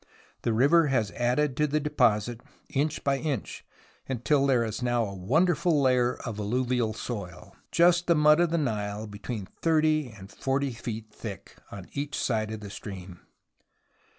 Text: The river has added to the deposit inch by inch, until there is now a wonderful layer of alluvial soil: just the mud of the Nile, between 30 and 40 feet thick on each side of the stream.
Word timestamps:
The 0.41 0.51
river 0.51 0.87
has 0.87 1.11
added 1.11 1.55
to 1.57 1.67
the 1.67 1.79
deposit 1.79 2.41
inch 2.69 3.03
by 3.03 3.19
inch, 3.19 3.63
until 4.09 4.47
there 4.47 4.63
is 4.63 4.81
now 4.81 5.05
a 5.05 5.13
wonderful 5.13 5.79
layer 5.79 6.15
of 6.25 6.39
alluvial 6.39 6.95
soil: 6.95 7.55
just 7.71 8.07
the 8.07 8.15
mud 8.15 8.39
of 8.39 8.49
the 8.49 8.57
Nile, 8.57 9.05
between 9.05 9.45
30 9.61 10.07
and 10.17 10.31
40 10.31 10.71
feet 10.71 11.11
thick 11.11 11.55
on 11.71 11.85
each 11.91 12.17
side 12.17 12.49
of 12.49 12.61
the 12.61 12.71
stream. 12.71 13.19